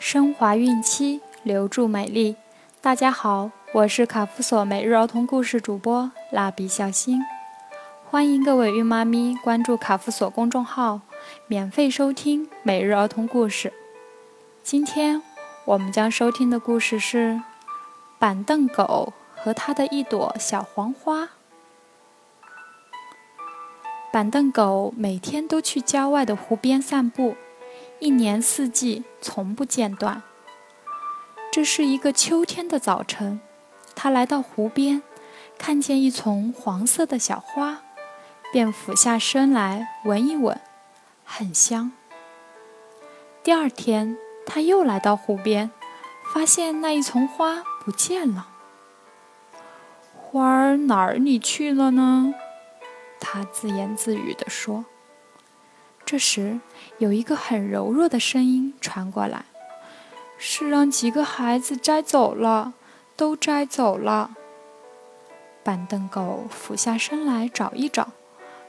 [0.00, 2.34] 升华孕期，留住美丽。
[2.80, 7.22] 大家好，我是卡夫索每日儿童故事主播蜡笔小新，
[8.08, 11.02] 欢迎各位孕妈咪关注卡夫索公众号，
[11.46, 13.74] 免费收听每日儿童故事。
[14.62, 15.20] 今天
[15.66, 17.34] 我们将收听的故事是
[18.18, 21.24] 《板凳狗和它的一朵小黄花》。
[24.10, 27.36] 板凳狗每天都去郊外的湖边散步，
[28.00, 30.22] 一年四季从不间断。
[31.52, 33.40] 这是一个秋天的早晨，
[33.94, 35.02] 它来到湖边，
[35.58, 37.82] 看见一丛黄色的小花，
[38.50, 40.58] 便俯下身来闻一闻，
[41.26, 41.92] 很香。
[43.42, 45.70] 第二天，它又来到湖边，
[46.32, 48.48] 发现那一丛花不见了。
[50.14, 52.32] 花儿哪儿里去了呢？
[53.20, 54.86] 他自言自语地说。
[56.10, 56.58] 这时，
[56.98, 59.44] 有一个很柔弱的声音传过来
[60.38, 62.74] ：“是让几个孩子摘走了，
[63.14, 64.32] 都摘走了。”
[65.62, 68.08] 板凳狗俯下身来找一找，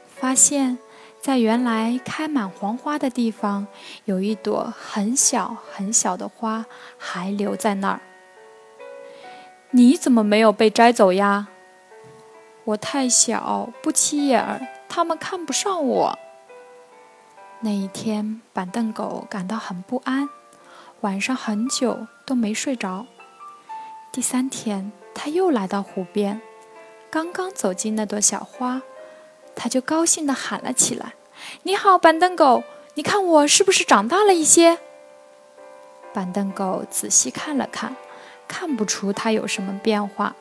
[0.05, 0.77] 发现，
[1.19, 3.65] 在原来开满黄花的地方，
[4.05, 6.67] 有一朵很小很小的花
[6.99, 8.01] 还留在那儿。
[9.71, 11.47] 你怎么没有被摘走呀？
[12.65, 16.19] 我太小，不起眼儿，他们看不上我。
[17.63, 20.27] 那一天，板凳狗感到很不安，
[21.01, 23.05] 晚上很久都没睡着。
[24.11, 26.41] 第三天，它又来到湖边，
[27.11, 28.81] 刚刚走进那朵小花，
[29.55, 31.13] 它就高兴地喊了起来
[31.61, 32.63] ：“你好，板凳狗，
[32.95, 34.79] 你看我是不是长大了一些？”
[36.13, 37.95] 板凳狗仔细看了看，
[38.47, 40.35] 看不出它有什么变化。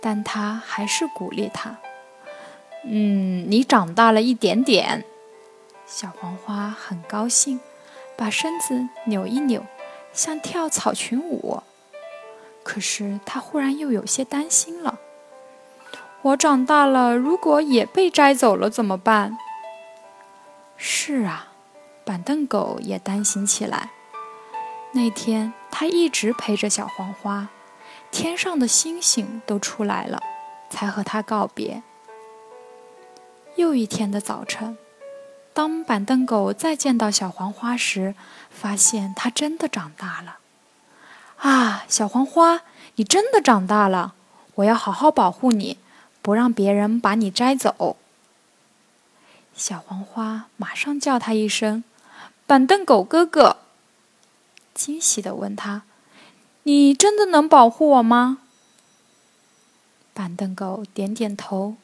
[0.00, 1.76] 但他还是鼓励他
[2.84, 5.04] ：“嗯，你长大了一点点。”
[5.90, 7.58] 小黄花很高兴，
[8.14, 9.64] 把身子扭一扭，
[10.12, 11.62] 像跳草裙舞。
[12.62, 14.98] 可是它忽然又有些担心了
[16.20, 19.38] ：“我长大了，如果也被摘走了怎么办？”
[20.76, 21.52] 是啊，
[22.04, 23.90] 板凳狗也担心起来。
[24.92, 27.48] 那天，它一直陪着小黄花。
[28.10, 30.22] 天上的星星都出来了，
[30.68, 31.82] 才和它告别。
[33.56, 34.76] 又一天的早晨，
[35.58, 38.14] 当板凳狗再见到小黄花时，
[38.48, 40.38] 发现它真的长大了。
[41.38, 42.62] 啊，小黄花，
[42.94, 44.14] 你真的长大了！
[44.54, 45.76] 我要好好保护你，
[46.22, 47.96] 不让别人把你摘走。
[49.52, 51.82] 小黄花马上叫他一声
[52.46, 53.56] “板凳狗哥哥”，
[54.72, 55.82] 惊喜地问他。
[56.62, 58.38] 你真的能保护我吗？
[60.14, 61.74] 板凳狗点点头，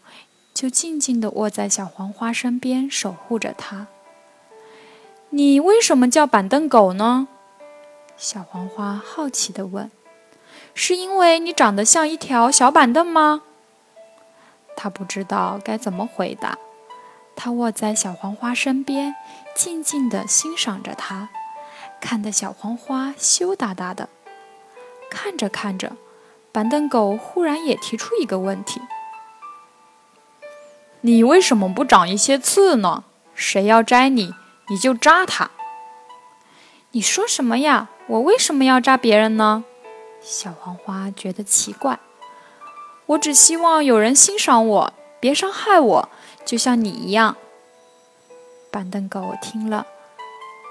[0.55, 3.89] 就静静地卧在小黄花身边，守护着它。
[5.31, 7.27] 你为什么叫板凳狗呢？
[8.17, 9.91] 小黄花好奇地问。
[10.73, 13.43] 是因为你长得像一条小板凳吗？
[14.77, 16.57] 他不知道该怎么回答。
[17.37, 19.17] 他卧在小黄花身边，
[19.57, 21.31] 静静地欣赏着它，
[22.01, 24.09] 看得小黄花羞答答的。
[25.11, 25.97] 看着看着，
[26.53, 28.81] 板凳狗忽然也提出一个问题
[31.07, 33.05] ：“你为什么不长一些刺呢？
[33.35, 34.33] 谁要摘你，
[34.69, 35.51] 你就扎他。”
[36.93, 37.91] 你说什么呀？
[38.07, 39.65] 我为什么要扎别人呢？
[40.23, 42.01] 小黄花觉得奇怪。
[43.05, 46.09] 我只希望有人欣赏我，别伤害我，
[46.47, 47.37] 就像你一样。
[48.71, 49.87] 板凳狗我听了，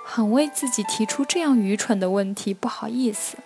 [0.04, 3.38] 很为自己提出这样愚蠢的问题不好意思。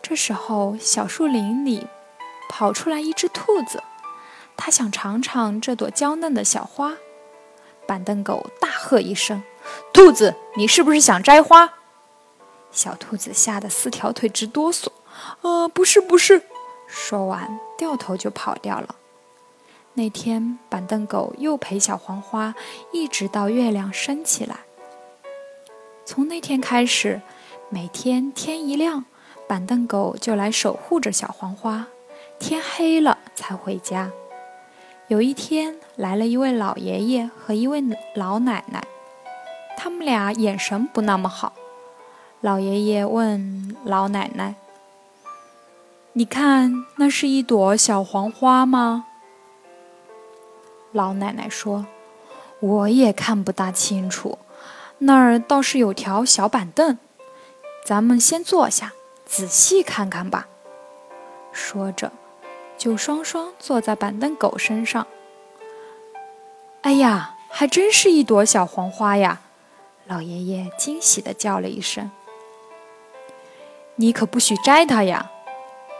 [0.00, 1.86] 这时候，小树林里
[2.48, 3.82] 跑出来一只兔子，
[4.58, 6.98] 他想尝尝这朵娇嫩的小花。
[7.86, 9.42] 板凳狗大喝一声
[9.94, 11.72] ：“兔子，你是不是想摘花？”
[12.70, 14.88] 小兔子吓得四条腿直哆嗦。
[15.40, 16.42] “呃，不是，不是。”
[16.86, 18.96] 说完，掉头就跑掉了。
[19.94, 22.54] 那天，板凳狗又陪小黄花
[22.92, 24.58] 一直到月亮升起来。
[26.04, 27.22] 从那天开始，
[27.70, 29.06] 每天天一亮。
[29.46, 31.86] 板凳狗就来守护着小黄花，
[32.38, 34.10] 天黑了才回家。
[35.08, 37.82] 有一天，来了一位老爷爷和一位
[38.14, 38.84] 老奶奶，
[39.74, 41.54] 他们俩眼神不那么好。
[42.42, 44.54] 老爷爷问老奶奶
[46.12, 49.06] ：“你看，那是一朵小黄花吗？”
[50.92, 51.86] 老奶奶说
[52.60, 54.38] ：“我也看不大清楚，
[54.98, 56.98] 那儿倒是有条小板凳，
[57.82, 58.92] 咱们先坐下。”
[59.24, 60.48] 仔细看看吧，
[61.52, 62.12] 说着，
[62.78, 65.06] 就双双坐在板凳狗身上。
[66.82, 69.40] 哎呀，还真是一朵小黄花呀！
[70.06, 72.10] 老爷爷惊喜地叫了一声。
[73.96, 75.30] 你可不许摘它呀！”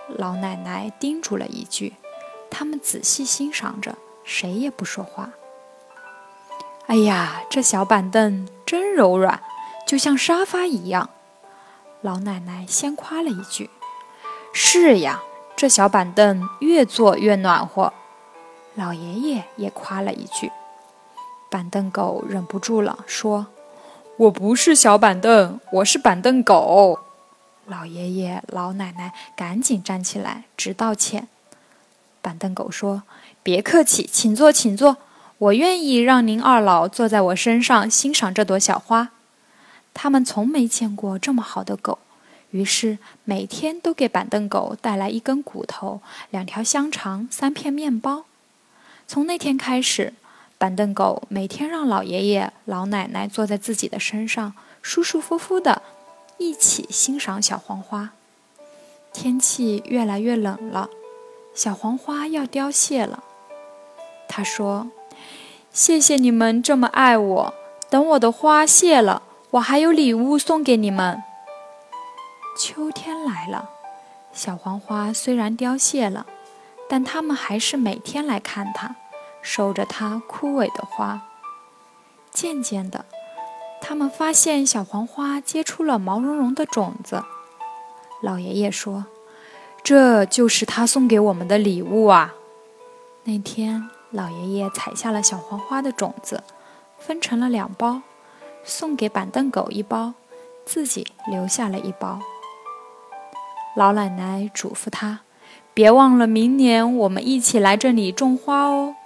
[0.08, 1.96] 老奶奶叮嘱了一句。
[2.50, 5.30] 他们仔细欣赏着，谁也不说话。
[6.86, 9.42] 哎呀，这小板凳真柔软，
[9.86, 11.10] 就像沙发一样。
[12.00, 13.68] 老奶奶先夸了一句
[14.54, 15.20] ：“是呀，
[15.58, 17.92] 这小板凳越坐越暖和。”
[18.76, 20.52] 老爷爷也夸了一句。
[21.50, 23.48] 板凳狗忍不住了，说
[24.16, 27.00] ：“我不是小板凳，我是板凳狗。”
[27.66, 31.26] 老爷爷、老奶奶赶紧站起来，直道歉。
[32.22, 33.02] 板凳狗说
[33.42, 34.98] ：“别客气，请坐，请坐。
[35.38, 39.10] 我愿意让您二老坐在我身上，欣赏这朵小花。”
[39.92, 41.98] 他们从没见过这么好的狗，
[42.50, 46.00] 于是每天都给板凳狗带来一根骨头、
[46.30, 48.24] 两条香肠、三片面包。
[49.06, 50.14] 从那天开始，
[50.56, 55.82] 板凳狗每天让老爷爷、老奶奶坐在自己的身上，舒舒服服的，
[56.38, 58.10] 一起欣赏小黄花。
[59.12, 60.88] 天气越来越冷了。
[61.54, 63.24] 小黄花要凋谢了，
[64.28, 64.90] 他说
[65.72, 67.54] ：“谢谢你们这么爱我。
[67.90, 69.22] 等我的花谢了，
[69.52, 71.22] 我还有礼物送给你们。”
[72.58, 73.70] 秋天来了，
[74.32, 76.26] 小黄花虽然凋谢了，
[76.88, 78.96] 但他们还是每天来看它，
[79.40, 81.22] 守着它枯萎的花。
[82.32, 83.04] 渐渐的，
[83.80, 87.22] 他们发现小黄花结出了毛茸茸的种子。
[88.20, 89.06] 老爷爷说。
[89.84, 92.34] 这就是他送给我们的礼物啊！
[93.24, 96.42] 那天，老爷爷采下了小黄花的种子，
[96.98, 98.02] 分成了两包，
[98.64, 100.12] 送给板凳狗一包，
[100.66, 102.20] 自己留下了一包。
[103.78, 105.20] 老奶奶嘱咐他
[105.72, 108.96] ：“别忘了明年我们一起来这里种花哦。”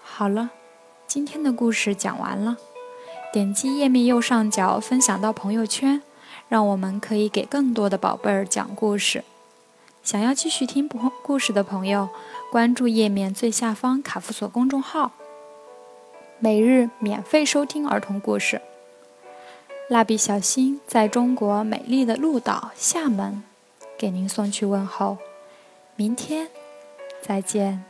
[0.00, 0.50] 好了，
[1.08, 2.58] 今天的故事讲完了，
[3.32, 6.02] 点击页面右上角分享到朋友圈。
[6.48, 9.24] 让我们可以给更多的宝贝儿讲故事。
[10.04, 10.88] 想要继续听
[11.24, 12.08] 故事的朋友，
[12.52, 15.10] 关注页面最下方卡夫索公众号，
[16.38, 18.62] 每日免费收听儿童故事。
[19.88, 23.44] 蜡笔小新在中国美丽的鹭岛厦门，
[23.96, 25.16] 给您送去问候。
[25.94, 26.48] 明天
[27.22, 27.84] 再见。